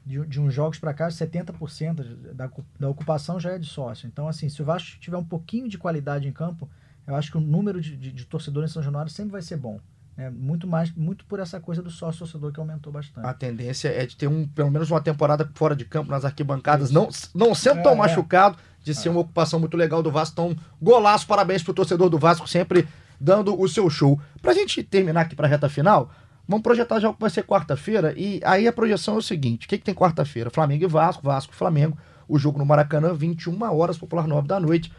[0.06, 2.50] de, de uns jogos para cá, 70% da,
[2.80, 4.08] da ocupação já é de sócio.
[4.08, 6.70] Então, assim, se o Vasco tiver um pouquinho de qualidade em campo,
[7.08, 9.58] eu acho que o número de, de, de torcedores em São Januário sempre vai ser
[9.58, 9.80] bom.
[10.18, 13.28] É, muito mais, muito por essa coisa do sócio torcedor que aumentou bastante.
[13.28, 16.90] A tendência é de ter um, pelo menos uma temporada fora de campo nas arquibancadas,
[16.90, 17.98] não, não sendo tão é, é.
[17.98, 19.12] machucado, de ser é.
[19.12, 20.34] uma ocupação muito legal do Vasco.
[20.34, 22.88] Então, golaço, parabéns pro torcedor do Vasco, sempre
[23.20, 24.20] dando o seu show.
[24.42, 26.12] Pra gente terminar aqui pra reta final,
[26.48, 28.14] vamos projetar já o que vai ser quarta-feira.
[28.18, 30.50] E aí a projeção é o seguinte: o que, que tem quarta-feira?
[30.50, 31.98] Flamengo e Vasco, Vasco e Flamengo.
[32.28, 34.92] O jogo no Maracanã, 21 horas, popular 9 da noite.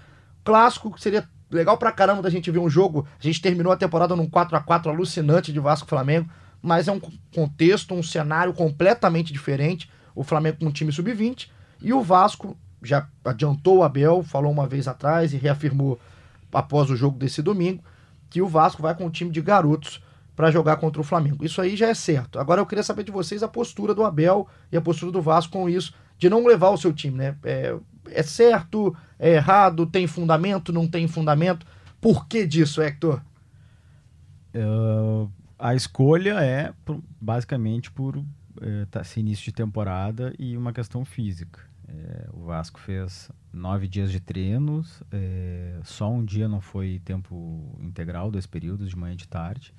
[0.45, 3.07] Clássico, que seria legal pra caramba da gente ver um jogo.
[3.19, 6.29] A gente terminou a temporada num 4 a 4 alucinante de Vasco e Flamengo,
[6.63, 7.01] mas é um
[7.35, 9.91] contexto, um cenário completamente diferente.
[10.15, 11.49] O Flamengo com um time sub-20
[11.83, 15.99] e o Vasco já adiantou o Abel, falou uma vez atrás e reafirmou
[16.53, 17.83] após o jogo desse domingo
[18.29, 20.03] que o Vasco vai com um time de garotos
[20.35, 21.45] para jogar contra o Flamengo.
[21.45, 22.39] Isso aí já é certo.
[22.39, 25.53] Agora eu queria saber de vocês a postura do Abel e a postura do Vasco
[25.53, 27.37] com isso, de não levar o seu time, né?
[27.43, 27.75] É,
[28.11, 31.67] é certo, é errado, tem fundamento, não tem fundamento?
[32.01, 33.21] Por que disso, Hector?
[34.55, 36.73] Uh, a escolha é
[37.21, 38.23] basicamente por
[38.61, 41.61] eh, tá- início de temporada e uma questão física.
[41.89, 47.79] Eh, o Vasco fez nove dias de treinos, eh, só um dia não foi tempo
[47.81, 49.73] integral, dois períodos, de manhã e de tarde.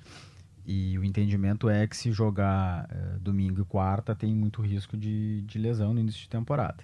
[0.66, 5.42] E o entendimento é que se jogar eh, domingo e quarta tem muito risco de,
[5.42, 6.82] de lesão no início de temporada.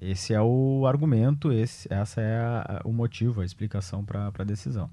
[0.00, 4.90] Esse é o argumento, esse, essa é a- o motivo, a explicação para a decisão.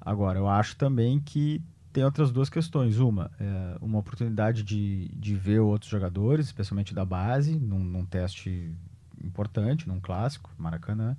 [0.00, 1.60] Agora, eu acho também que
[1.96, 2.98] tem outras duas questões.
[2.98, 8.70] Uma, é uma oportunidade de, de ver outros jogadores, especialmente da base, num, num teste
[9.24, 11.16] importante, num clássico, Maracanã.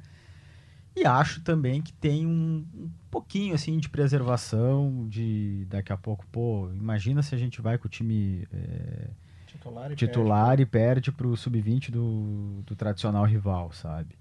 [0.96, 6.28] E acho também que tem um, um pouquinho assim de preservação, de daqui a pouco,
[6.32, 9.10] pô, imagina se a gente vai com o time é,
[9.48, 14.17] Titular e titular e perde para o sub-20 do, do tradicional rival, sabe?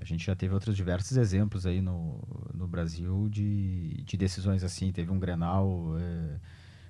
[0.00, 2.20] A gente já teve outros diversos exemplos aí no,
[2.54, 4.92] no Brasil de, de decisões assim.
[4.92, 6.38] Teve um Grenal eh,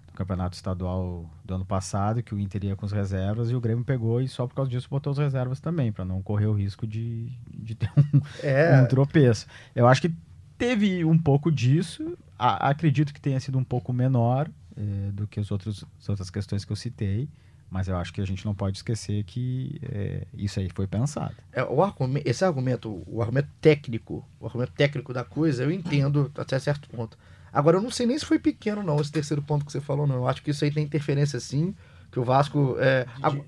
[0.08, 3.60] no Campeonato Estadual do ano passado que o Inter ia com as reservas e o
[3.60, 6.52] Grêmio pegou e só por causa disso botou as reservas também, para não correr o
[6.52, 9.46] risco de, de ter um, É, um tropeço.
[9.74, 10.14] Eu acho que
[10.56, 12.16] teve um pouco disso.
[12.38, 16.30] A- acredito que tenha sido um pouco menor eh, do que os outros, as outras
[16.30, 17.28] questões que eu citei.
[17.70, 21.34] Mas eu acho que a gente não pode esquecer que eh, isso aí foi pensado.
[21.52, 26.30] É, o argume- esse argumento, o argumento técnico, o argumento técnico da coisa, eu entendo
[26.36, 27.18] até certo ponto.
[27.52, 30.06] Agora, eu não sei nem se foi pequeno, não, esse terceiro ponto que você falou,
[30.06, 30.16] não.
[30.16, 31.74] Eu acho que isso aí tem interferência, sim,
[32.10, 32.76] que o Vasco...
[32.78, 33.06] É,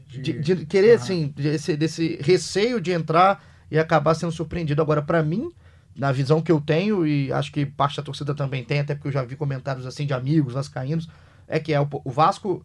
[0.09, 4.83] De- de- de, de querer, assim, desse, desse receio de entrar e acabar sendo surpreendido.
[4.83, 5.51] Agora, pra mim,
[5.97, 9.09] na visão que eu tenho, e acho que parte da torcida também tem, até porque
[9.09, 11.09] eu já vi comentários, assim, de amigos vascaínos,
[11.49, 12.65] é que é o, o Vasco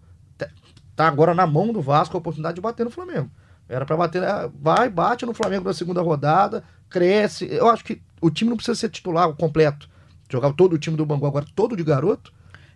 [0.96, 3.30] tá- agora na mão do Vasco a oportunidade de bater no Flamengo.
[3.68, 4.50] Era pra bater, né?
[4.62, 7.48] vai, bate no Flamengo na segunda rodada, cresce.
[7.52, 9.90] Eu acho que o time não precisa ser titular completo.
[10.30, 12.32] Jogar todo o time do Bangu agora, todo de garoto.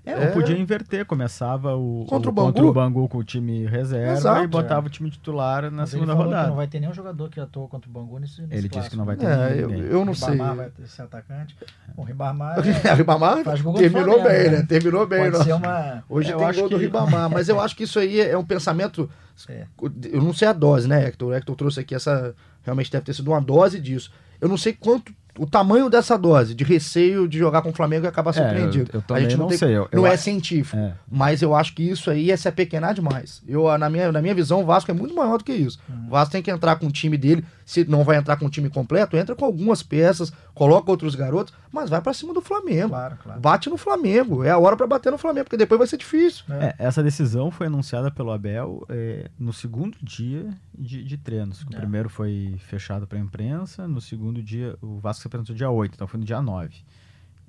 [0.10, 0.28] É, É.
[0.28, 2.68] ou podia inverter, começava o, Contra o contra Bangu.
[2.70, 6.02] o Bangu com o time reserva Exato, e botava o time titular na Mas ele
[6.02, 6.48] segunda rodada.
[6.50, 8.96] não vai ter nenhum jogador que atuou contra o Bangu nesse, nesse Ele disse que
[8.98, 9.86] não vai ter É, eu, ninguém.
[9.86, 10.32] eu não sei.
[10.32, 11.56] Ribamar vai ter esse atacante.
[11.96, 14.58] O Ribamar O Ribamar contra o terminou Flamengo, bem, né?
[14.60, 14.66] né?
[14.68, 15.32] Terminou bem.
[15.32, 16.04] pode uma...
[16.10, 18.38] Hoje Eu tem acho gol do que- Ribamar, mas eu acho que isso aí é
[18.38, 19.10] um pensamento.
[19.48, 19.66] É.
[20.12, 21.30] Eu não sei a dose, né, Hector?
[21.30, 22.36] O Hector trouxe aqui essa.
[22.64, 24.12] Realmente deve ter sido uma dose disso.
[24.42, 25.14] Eu não sei quanto.
[25.42, 28.44] O tamanho dessa dose de receio de jogar com o Flamengo e acabar É, eu,
[28.44, 28.90] surpreendido.
[28.94, 29.70] eu a também gente não, tem- sei.
[29.78, 30.76] Eu, não eu é acho- científico.
[30.78, 30.94] é.
[31.10, 33.42] Mas eu acho que isso aí é se apequenar demais.
[33.48, 35.80] Eu, na, minha, na minha visão, o Vasco é muito maior do que isso.
[36.08, 37.44] O Vasco tem que entrar com o time dele.
[37.70, 41.54] Se não vai entrar com o time completo, entra com algumas peças, coloca outros garotos,
[41.72, 42.90] mas vai pra cima do Flamengo.
[42.90, 43.40] Claro, claro.
[43.40, 44.44] Bate no Flamengo.
[44.44, 46.46] É a hora pra bater no Flamengo, porque depois vai ser difícil.
[46.50, 51.62] É, essa decisão foi anunciada pelo Abel é, no segundo dia de, de treinos.
[51.62, 51.78] O É.
[51.78, 55.94] primeiro foi fechado para a imprensa, no segundo dia, o Vasco se apresentou dia 8,
[55.94, 56.74] então foi no dia 9.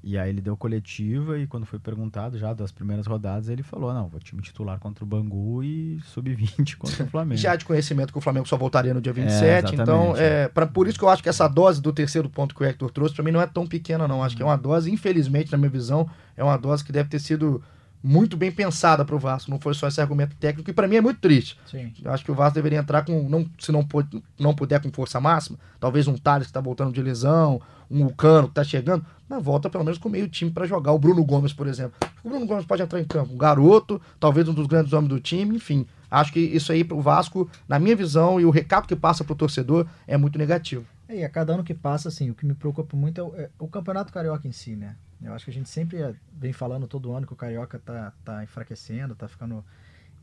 [0.02, 3.92] E aí ele deu coletiva e quando foi perguntado já das primeiras rodadas, ele falou,
[3.92, 7.38] não, vou time titular contra o Bangu e sub-20 contra o Flamengo.
[7.38, 9.44] Já de conhecimento que o Flamengo só voltaria no dia 27.
[9.44, 10.44] exatamente, então, é.
[10.44, 12.66] é, pra, por isso que eu acho que essa dose do terceiro ponto que o
[12.66, 14.22] Hector trouxe, pra mim não é tão pequena, não.
[14.24, 17.18] Acho que é uma dose, infelizmente, na minha visão, é uma dose que deve ter
[17.18, 17.62] sido
[18.02, 19.50] muito bem pensada pro Vasco.
[19.50, 21.58] Não foi só esse argumento técnico, que pra mim é muito triste.
[21.70, 21.92] Sim.
[22.02, 24.90] Eu acho que o Vasco deveria entrar com, não, se não, pode- não puder com
[24.90, 27.60] força máxima, talvez um Thales que tá voltando de lesão,
[27.90, 30.92] um Lucano que tá chegando, mas volta pelo menos com meio time pra jogar.
[30.92, 31.92] O Bruno Gomes, por exemplo.
[32.24, 33.32] O Bruno Gomes pode entrar em campo.
[33.34, 35.86] Um garoto, talvez um dos grandes homens do time, enfim.
[36.10, 39.34] Acho que isso aí pro Vasco, na minha visão, e o recado que passa pro
[39.34, 40.84] torcedor é muito negativo.
[41.10, 43.34] É, E a cada ano que passa, assim, o que me preocupa muito é o,
[43.36, 44.96] é o Campeonato Carioca em si, né?
[45.22, 48.12] Eu acho que a gente sempre é, vem falando todo ano que o Carioca tá,
[48.24, 49.64] tá enfraquecendo, tá ficando...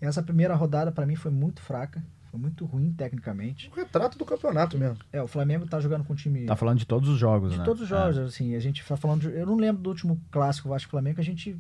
[0.02, 3.70] Essa primeira rodada, pra mim, foi muito fraca, foi muito ruim tecnicamente.
[3.70, 4.98] O retrato do campeonato mesmo.
[5.12, 6.46] É, o Flamengo tá jogando com um time...
[6.46, 7.64] Tá falando de todos os jogos, de né?
[7.66, 9.22] todos os jogos, assim, a gente tá falando...
[9.22, 11.58] de- eu não lembro do último clássico Vasco Flamengo que a gente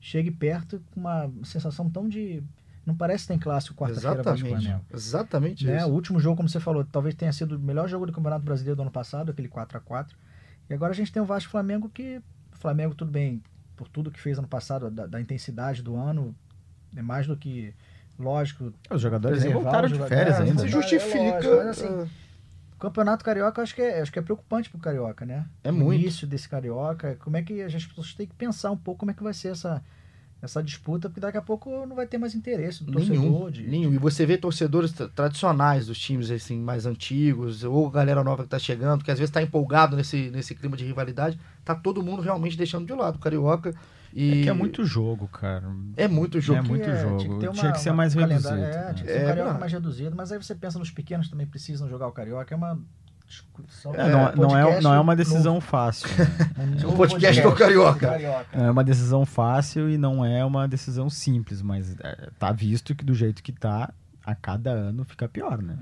[0.00, 2.42] chegue perto com uma sensação tão de...
[2.86, 4.64] Não parece que tem clássico quarta-feira Vasco Exatamente.
[4.64, 4.84] Flamengo.
[4.94, 5.78] Exatamente né?
[5.78, 5.88] isso.
[5.88, 8.76] O último jogo, como você falou, talvez tenha sido o melhor jogo do Campeonato Brasileiro
[8.76, 10.16] do ano passado, aquele 4 a 4
[10.70, 12.22] E agora a gente tem o Vasco Flamengo que
[12.52, 13.42] o Flamengo tudo bem
[13.74, 16.34] por tudo que fez ano passado, da, da intensidade do ano,
[16.96, 17.74] é mais do que
[18.18, 18.72] lógico.
[18.88, 20.60] Os jogadores nem voltaram os de jogadores, férias é, ainda.
[20.60, 21.18] Se é justifica.
[21.18, 22.10] lógico, mas assim,
[22.74, 25.44] O Campeonato Carioca eu acho que é, acho que é preocupante pro Carioca, né?
[25.62, 26.00] É o muito.
[26.00, 29.10] início desse Carioca, como é que a gente pessoas têm que pensar um pouco como
[29.10, 29.82] é que vai ser essa
[30.42, 33.62] essa disputa, porque daqui a pouco não vai ter mais interesse do torcedor Nenhum, de
[33.66, 33.92] nenhum.
[33.94, 38.48] E você vê torcedores tra- tradicionais dos times assim mais antigos, ou galera nova que
[38.48, 42.20] tá chegando, que às vezes tá empolgado nesse, nesse clima de rivalidade, tá todo mundo
[42.22, 43.74] realmente deixando de lado o Carioca.
[44.14, 45.64] E É que é muito jogo, cara.
[45.96, 46.58] é muito jogo.
[46.60, 47.18] É muito Tinha- jogo.
[47.18, 48.54] Tinha que, uma, Tinha que ser mais reduzido.
[48.54, 49.60] É, tinha que ser É, um carioca não.
[49.60, 52.56] mais reduzido, mas aí você pensa nos pequenos que também precisam jogar o carioca, é
[52.56, 52.78] uma
[53.26, 53.94] discussão.
[53.94, 55.16] É, não, não, é, não é uma novo.
[55.16, 56.08] decisão fácil.
[56.16, 56.26] né?
[56.58, 58.18] Um O novo podcast do Carioca.
[58.54, 62.94] Não é uma decisão fácil e não é uma decisão simples, mas é, tá visto
[62.94, 63.92] que do jeito que tá,
[64.24, 65.76] a cada ano fica pior, né?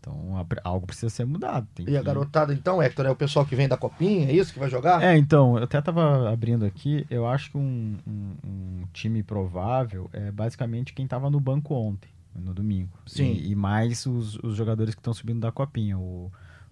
[0.00, 1.66] Então a- algo precisa ser mudado.
[1.74, 4.32] tem E a que- garotada, então, Hector, é o pessoal que vem da copinha, é
[4.32, 5.02] isso que vai jogar?
[5.02, 10.08] É, então, eu até tava abrindo aqui, eu acho que um, um- um time provável
[10.12, 12.90] é basicamente quem tava no banco ontem, no domingo.
[13.06, 13.32] Sim.
[13.32, 15.98] E, e mais os, os jogadores que estão subindo da copinha.
[15.98, 16.30] O,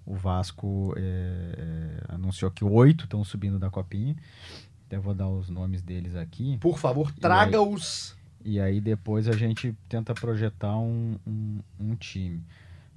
[0.08, 4.16] o Vasco é, é, anunciou que oito estão subindo da copinha.
[4.86, 6.56] Até vou dar os nomes deles aqui.
[6.58, 8.16] Por favor, traga-os.
[8.42, 12.42] E aí depois a gente tenta projetar um, um, um time.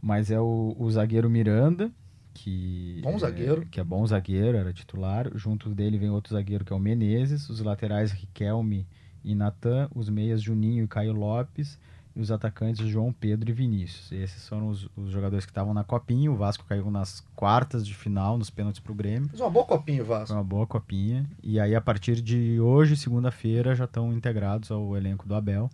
[0.01, 1.91] Mas é o, o zagueiro Miranda,
[2.33, 3.65] que Bom é, zagueiro.
[3.65, 5.29] que é bom zagueiro, era titular.
[5.35, 8.87] Junto dele vem outro zagueiro que é o Menezes, os laterais Riquelme
[9.21, 11.77] e Natan, os meias Juninho e Caio Lopes,
[12.15, 14.11] e os atacantes João Pedro e Vinícius.
[14.11, 16.31] Esses foram os, os jogadores que estavam na copinha.
[16.31, 19.29] O Vasco caiu nas quartas de final, nos pênaltis pro Grêmio.
[19.29, 20.33] Fez uma boa copinha, Foi Vasco.
[20.35, 21.25] uma boa copinha.
[21.41, 25.69] E aí, a partir de hoje, segunda-feira, já estão integrados ao elenco do Abel.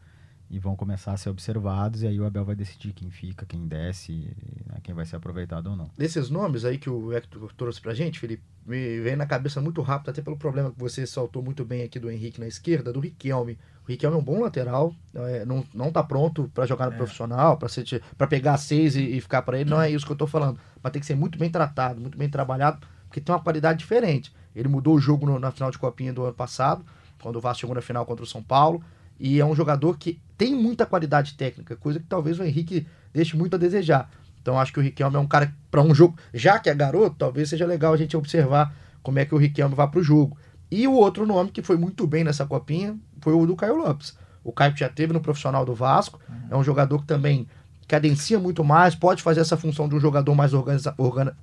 [0.50, 2.04] E vão começar a ser observados.
[2.04, 4.34] E aí o Abel vai decidir quem fica, quem desce,
[4.66, 5.90] né, quem vai ser aproveitado ou não.
[5.98, 9.82] Desses nomes aí que o Hector trouxe pra gente, Felipe, me vem na cabeça muito
[9.82, 13.02] rápido, até pelo problema que você saltou muito bem aqui do Henrique na esquerda, do
[13.02, 13.58] Riquelme.
[13.88, 17.56] O Riquelme é um bom lateral, é, não, não tá pronto pra jogar no profissional,
[17.58, 20.12] pra ser ti- pra pegar seis e, e ficar pra ele, não é isso que
[20.12, 20.60] eu tô falando.
[20.84, 24.34] Mas tem que ser muito bem tratado, muito bem trabalhado, porque tem uma qualidade diferente.
[24.54, 26.86] Ele mudou o jogo no- na final de Copinha do ano passado,
[27.22, 28.84] quando o Vasco chegou na final contra o São Paulo,
[29.20, 33.38] e é um jogador que tem muita qualidade técnica, coisa que talvez o Henrique deixe
[33.38, 34.10] muito a desejar.
[34.42, 37.16] Então acho que o Riquelme é um cara para um jogo, já que é garoto,
[37.18, 40.38] talvez seja legal a gente observar como é que o Riquelme vai pro jogo.
[40.70, 44.18] E o outro nome que foi muito bem nessa copinha foi o do Caio Lopes.
[44.44, 47.48] O Caio que já teve no profissional do Vasco, é um jogador que também
[47.88, 50.94] cadencia muito mais, pode fazer essa função de um jogador mais organiza-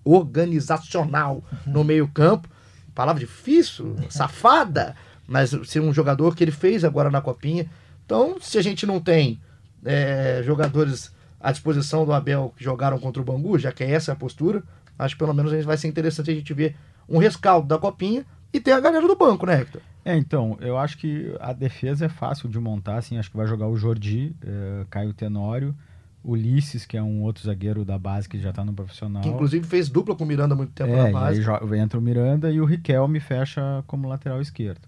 [0.04, 2.48] organizacional no meio-campo.
[2.94, 4.94] Palavra difícil, safada,
[5.26, 7.68] mas ser um jogador que ele fez agora na copinha.
[8.04, 9.40] Então, se a gente não tem
[9.84, 11.10] é, jogadores
[11.40, 14.62] à disposição do Abel que jogaram contra o Bangu, já que é essa a postura,
[14.98, 16.76] acho que pelo menos a gente vai ser interessante a gente ver
[17.08, 19.82] um rescaldo da copinha e ter a galera do banco, né, Hector?
[20.04, 23.46] É, então, eu acho que a defesa é fácil de montar, assim, acho que vai
[23.46, 25.74] jogar o Jordi, eh, Caio Tenório,
[26.22, 29.22] Ulisses, que é um outro zagueiro da base que já tá no profissional.
[29.22, 31.40] Que inclusive fez dupla com o Miranda há muito tempo É, na base.
[31.40, 34.80] aí entra o Miranda e o Riquelme fecha como lateral esquerdo.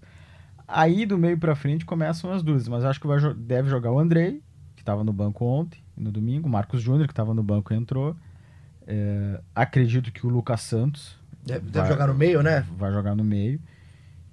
[0.67, 3.99] Aí do meio pra frente começam as dúvidas, mas acho que vai deve jogar o
[3.99, 4.41] Andrei,
[4.75, 7.77] que estava no banco ontem, no domingo, o Marcos Júnior, que estava no banco e
[7.77, 8.15] entrou.
[8.85, 11.16] É, acredito que o Lucas Santos
[11.47, 12.65] Deve, deve vai- jogar no meio, né?
[12.77, 13.59] vai jogar no meio.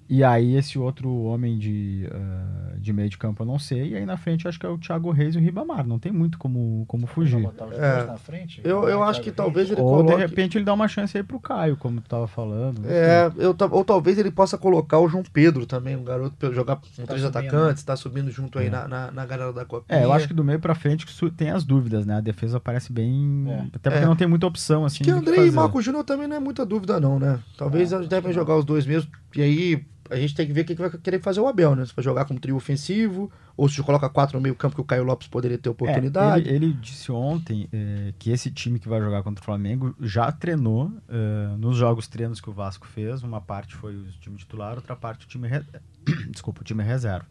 [0.08, 3.90] E aí esse outro homem de, ah, de meio de campo eu não sei.
[3.92, 5.86] E aí na frente eu acho que é o Thiago Reis e o Ribamar.
[5.86, 7.40] Não tem muito como, como fugir.
[7.42, 8.04] botar os É.
[8.04, 8.60] na frente?
[8.64, 10.20] Eu, eu acho que Thiago talvez ele Ou de coloque...
[10.26, 12.82] repente ele dá uma chance aí pro Caio, como tu tava falando.
[12.82, 12.92] sei.
[12.92, 16.76] É, eu, ou talvez ele possa colocar o João Pedro também, um garoto pra jogar
[16.76, 18.70] com três subindo, atacantes, tá subindo junto aí É.
[18.70, 20.00] na, na, na galera da Copinha.
[20.00, 22.16] É, eu acho que do meio pra frente tem as dúvidas, né?
[22.16, 23.44] A defesa parece bem.
[23.48, 23.60] É.
[23.74, 24.06] Até porque É.
[24.06, 25.02] não tem muita opção, assim.
[25.02, 25.50] Que André e.
[25.50, 27.40] Marco Júnior também não é muita dúvida, não, né?
[27.56, 29.10] Talvez Não, eles devem jogar os dois mesmo.
[29.36, 31.84] E aí a gente tem que ver o que vai querer fazer o Abel, né?
[31.86, 34.84] Se vai jogar como trio ofensivo, ou se coloca quatro no meio campo que o
[34.84, 36.46] Caio Lopes poderia ter É, oportunidade.
[36.48, 40.30] ele, ele disse ontem é, que esse time que vai jogar contra o Flamengo já
[40.30, 43.22] treinou é, nos jogos treinos que o Vasco fez.
[43.22, 45.64] Uma parte foi o time titular, outra parte o time, re-
[46.30, 47.26] Desculpa, o time reserva.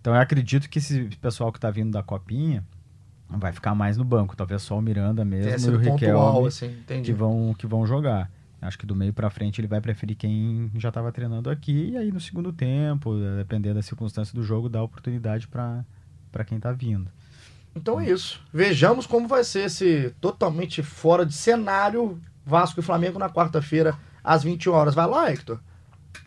[0.00, 2.64] Então eu acredito que esse pessoal que tá vindo da Copinha
[3.28, 4.36] vai ficar mais no banco.
[4.36, 8.30] Talvez só o Miranda mesmo e o pontual, Riquelme assim, que vão, que vão jogar.
[8.66, 11.90] Acho que do meio pra frente ele vai preferir quem já estava treinando aqui.
[11.90, 15.84] E aí no segundo tempo, dependendo da circunstância do jogo, dá oportunidade para
[16.46, 17.10] quem tá vindo.
[17.74, 18.42] Então é isso.
[18.52, 24.42] Vejamos como vai ser esse totalmente fora de cenário Vasco e Flamengo na quarta-feira, às
[24.42, 24.94] 20 horas.
[24.94, 25.60] Vai lá, Hector?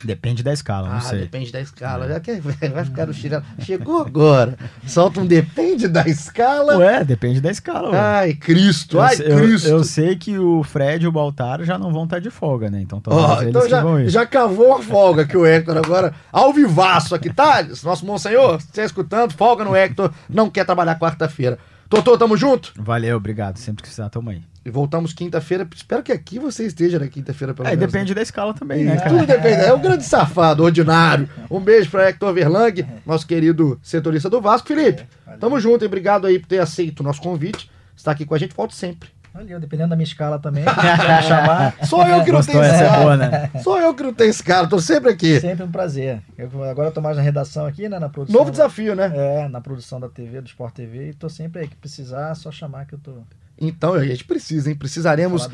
[0.03, 1.19] Depende da escala, não ah, sei.
[1.21, 2.05] depende da escala.
[2.05, 2.09] É.
[2.09, 3.43] Já que vai ficar no chinelo.
[3.59, 4.57] Chegou agora.
[4.85, 6.77] Solta um depende da escala.
[6.77, 7.89] Ué, depende da escala.
[7.89, 7.99] ué.
[7.99, 9.67] Ai, Cristo, eu, ai, eu- Cristo.
[9.67, 12.81] eu sei que o Fred e o Baltar já não vão estar de folga, né?
[12.81, 13.01] Então
[13.41, 17.83] eles então já, já cavou a folga que o Hector agora, ao vivaço aqui, Thales,
[17.83, 21.57] nosso monsenhor, você está escutando, folga no Hector, não quer trabalhar quarta-feira.
[21.89, 22.71] Totô, tamo junto?
[22.77, 23.57] Valeu, obrigado.
[23.57, 24.41] Sempre que precisar, tamo aí.
[24.63, 27.91] E voltamos quinta-feira, espero que aqui você esteja na quinta-feira pelo É, menos.
[27.91, 28.95] depende da escala também, né?
[28.95, 29.01] né?
[29.09, 31.27] Tudo depende, é um grande safado, ordinário.
[31.49, 34.67] Um beijo para Hector Verlang, nosso querido setorista do Vasco.
[34.67, 35.39] Felipe, Valeu.
[35.39, 37.71] tamo junto e obrigado aí por ter aceito o nosso convite.
[37.95, 39.09] Está aqui com a gente, volte sempre.
[39.39, 42.55] Valeu, dependendo da minha escala também, me chamar, Só eu que não Gostou?
[42.55, 43.03] tenho Essa é escala.
[43.03, 43.51] boa, né?
[43.63, 45.39] Só eu que não tenho escala, tô sempre aqui.
[45.39, 46.21] sempre um prazer.
[46.37, 48.37] Eu, agora eu tô mais na redação aqui, né, na produção.
[48.37, 49.09] Novo desafio, né?
[49.15, 52.35] É, na produção da TV, do Sport TV, e tô sempre aí, que precisar, é
[52.35, 53.13] só chamar que eu tô...
[53.59, 54.75] Então a gente precisa, hein?
[54.75, 55.49] Precisaremos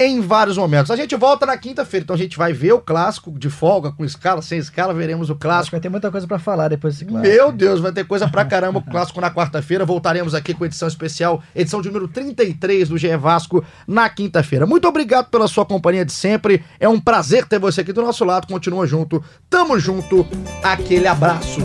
[0.00, 0.90] em vários momentos.
[0.90, 4.04] A gente volta na quinta-feira, então a gente vai ver o clássico de folga, com
[4.04, 5.72] escala, sem escala, veremos o clássico.
[5.72, 7.34] vai ter muita coisa pra falar depois desse clássico.
[7.34, 9.84] Meu Deus, vai ter coisa pra caramba com o clássico na quarta-feira.
[9.84, 14.66] Voltaremos aqui com edição especial, edição de número 33 do GE Vasco na quinta-feira.
[14.66, 16.62] Muito obrigado pela sua companhia de sempre.
[16.78, 18.46] É um prazer ter você aqui do nosso lado.
[18.46, 19.22] Continua junto.
[19.48, 20.26] Tamo junto.
[20.62, 21.60] Aquele abraço.